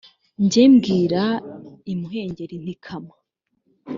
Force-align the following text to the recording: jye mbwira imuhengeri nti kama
jye 0.51 0.63
mbwira 0.73 1.23
imuhengeri 1.93 2.55
nti 2.63 2.75
kama 2.85 3.15